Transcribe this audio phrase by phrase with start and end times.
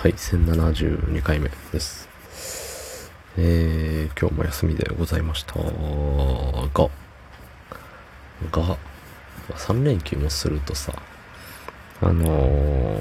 [0.00, 2.08] はい、1072回目です。
[3.36, 5.68] えー、今日も休みでございましたが、
[8.52, 8.76] が、
[9.56, 10.92] 3連休もするとさ、
[12.00, 13.00] あのー、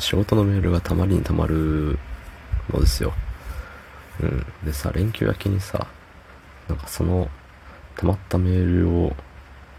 [0.00, 1.96] 仕事のメールがたまりにたまる
[2.72, 3.12] のですよ。
[4.20, 4.46] うん。
[4.64, 5.86] でさ、連休明けにさ、
[6.68, 7.30] なんかその、
[7.94, 9.14] たまったメールを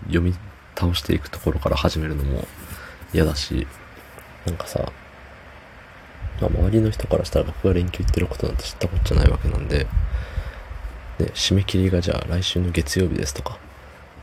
[0.04, 0.34] 読み
[0.78, 2.48] 倒していくところから始めるのも
[3.14, 3.68] 嫌だし、
[4.46, 4.94] なんかさ、
[6.42, 9.88] まあ、周りの人からしたら僕が連休行ってることなんて知ったことじゃないわけなんで、
[11.20, 13.60] で、締め切りがじゃあ来週の月曜日ですとか、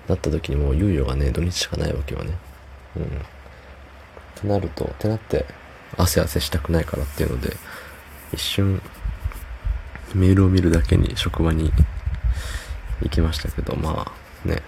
[0.09, 2.37] なった時にもう猶予がね、土日しかないわけよね。
[2.97, 3.03] うん。
[3.05, 3.07] っ
[4.41, 5.47] てなると、ってなって、
[5.97, 7.57] 汗汗したくないからっていうので、
[8.33, 8.83] 一瞬、
[10.15, 11.73] メールを見るだけに職場に
[13.03, 14.13] 行きましたけど、ま
[14.45, 14.63] あ、ね。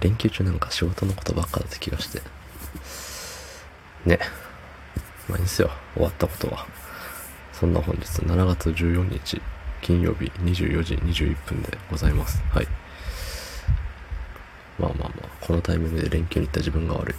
[0.00, 2.22] 連休中なんか仕事のことばっかだった気がして。
[4.04, 4.18] ね。
[5.28, 5.70] まあいいんすよ。
[5.94, 6.66] 終わったことは。
[7.52, 9.40] そんな本日7月14日
[9.80, 12.42] 金曜日24時21分でございます。
[12.50, 12.66] はい。
[14.78, 17.14] まあまあまあ、このタイミングで連休に行った自分が悪い。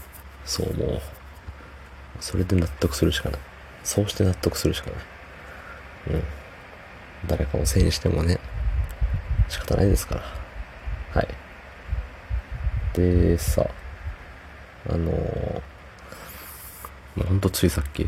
[0.46, 1.02] そう思う。
[2.20, 3.40] それで納得するしかない。
[3.84, 6.16] そうして納得するしかない。
[6.16, 6.24] うん。
[7.28, 8.40] 誰かのせいにしてもね、
[9.48, 10.22] 仕方ないですから。
[11.14, 11.28] はい。
[12.94, 13.68] で、さ、
[14.90, 15.75] あのー
[17.16, 18.08] もうほんとついさっき、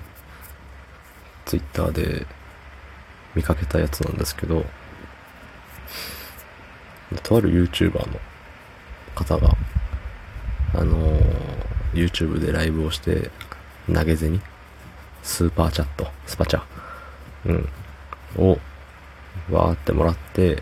[1.45, 2.25] ツイッターで
[3.36, 4.66] 見かけたやつなんですけど、
[7.23, 8.19] とある YouTuber の
[9.16, 9.49] 方が、
[10.73, 11.58] あのー
[11.97, 13.31] YouTube でライブをして、
[13.91, 14.41] 投げ銭
[15.23, 16.61] スーパーチャット、スパチャ、
[17.45, 17.69] うん、
[18.38, 18.59] を、
[19.49, 20.61] わーってもらって、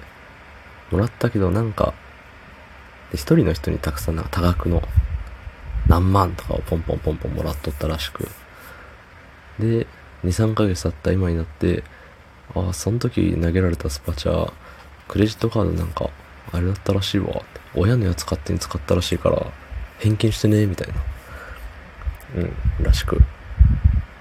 [0.91, 1.93] もらったけどなんか、
[3.13, 4.81] 一人の人にたくさんなんか多額の
[5.87, 8.27] 何万とかをポンポンポンポンもらっとったらしく。
[9.59, 9.87] で、2、
[10.23, 11.83] 3ヶ月経った今になって、
[12.55, 14.51] ああ、その時投げられたスパチャ、
[15.07, 16.09] クレジットカードなんか、
[16.51, 17.41] あれだったらしいわ。
[17.75, 19.45] 親のやつ勝手に使ったらしいから、
[19.99, 20.93] 返金してね、みたいな。
[22.35, 23.21] うん、らしく。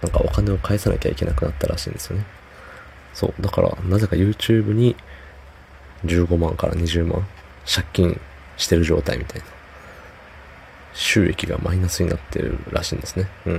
[0.02, 2.26] なんかお金を返さなきゃいけなくなったらしいんですよね。
[3.14, 3.42] そう。
[3.42, 4.96] だから、なぜか YouTube に
[6.04, 7.26] 15万から20万
[7.66, 8.20] 借金
[8.56, 9.53] してる状態みたいな。
[10.94, 13.28] 収益がマイナスになってるらしいんですね。
[13.46, 13.54] うん。
[13.54, 13.58] い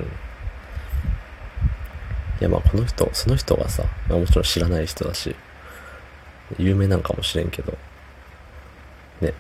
[2.40, 5.36] や、まあこの人、その人がさ、まあ、もちろん知らない人だし、
[6.58, 7.78] 有名なんかもしれんけど、
[9.22, 9.34] ね、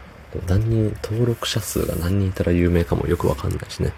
[0.47, 3.93] 何人、登録者数が何人いたら有名かもよくわかんないしね。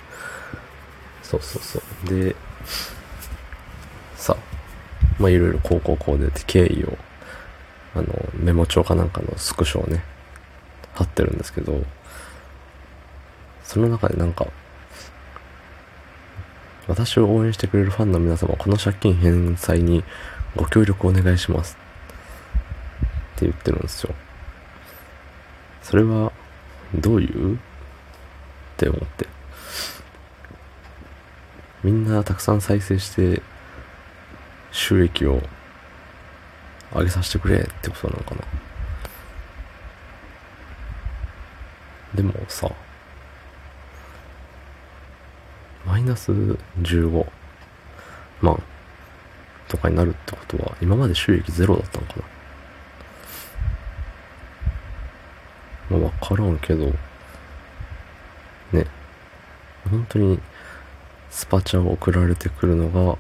[1.24, 2.10] そうそうそう。
[2.10, 2.36] で、
[4.16, 4.38] さ、
[5.20, 6.98] まあいろいろこうこうこうでって経緯を、
[7.96, 10.04] あの、メモ帳かなんかのスクショをね、
[10.94, 11.84] 貼ってるんですけど、
[13.68, 14.48] その中でなんか、
[16.88, 20.06] 私を応援してくれるファンの皆様、この借金返済に
[20.56, 21.78] ご協力お願いします。
[23.36, 24.16] って言ってるんですよ。
[25.84, 26.32] それは、
[26.96, 27.56] どういう？
[27.56, 27.58] っ
[28.78, 29.28] て思って。
[31.84, 33.42] みんなたくさん再生して、
[34.72, 35.42] 収益を
[36.94, 38.42] 上げさせてくれってことなのかな。
[42.16, 42.72] でもさ、
[45.98, 47.26] マイナス15
[48.42, 48.62] 万。
[49.68, 52.14] とかになるってことは、今まで収益ゼロだったのか
[55.90, 55.98] な。
[55.98, 56.86] まあわからんけど、
[58.72, 58.86] ね、
[59.90, 60.40] 本当に
[61.32, 63.18] スパチャを送られてくるのが、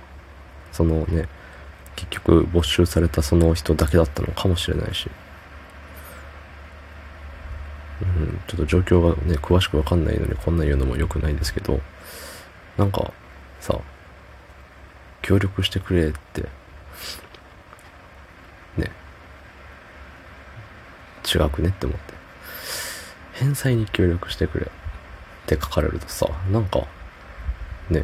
[0.72, 1.28] そのね、
[1.96, 5.10] 結局没収されたその人だけだったのかもしれないし、
[8.04, 11.82] うん、ちょっと状況がね、詳しくわかんないのにこんな言うのも良くないですけど、
[12.78, 13.12] なんか、
[13.60, 13.80] さ、
[15.22, 16.44] 協力してくれって、
[18.78, 18.92] ね、
[21.26, 22.14] 違くねって思って。
[23.34, 24.70] 返済に協力してくれっ
[25.46, 26.88] て書かれるとさ、なんか、
[27.90, 28.04] ね、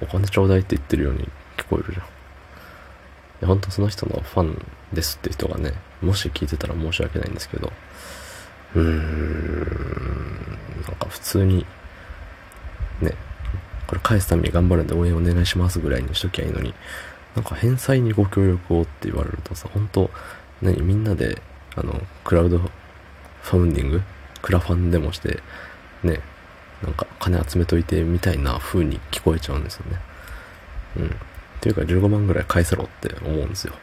[0.00, 2.06] お金ちょうだいって言ってるように聞こえるじゃん。
[2.06, 2.08] い
[3.42, 7.72] や本当その人のファンですって人がね、もし聞いてたら申し訳ないんですけど、
[8.74, 8.88] うーん、
[10.86, 11.66] なんか普通に、
[13.00, 13.14] ね、
[13.92, 16.72] これ返すために頑張るんで応援お願いしますぐらいにしときゃいいのに、
[17.36, 20.10] なんか返済にご協力をって言われるとさ、本当
[20.62, 21.42] 何みんなで、
[21.76, 24.02] あの、クラウドファウンディング？
[24.40, 25.40] クラファンでもして、
[26.02, 26.20] ね、
[26.82, 29.98] なんか金集めといてみたいな風に聞こえちゃうんですよね。
[30.96, 31.06] うん。
[31.08, 31.10] っ
[31.60, 33.74] ていうか15万ぐらい返せろって思うんですよ。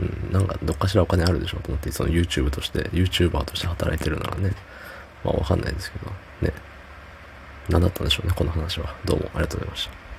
[0.00, 0.32] うん。
[0.34, 4.52] なんかどっかしらお金あるでしょと思って、その YouTube として、YouTuber として働いてるならね。
[5.24, 6.10] まあわかんないですけど、
[6.42, 6.52] ね。
[7.70, 8.94] 何だったんでしょうね、この話は。
[9.04, 10.09] どうもありがとうございました。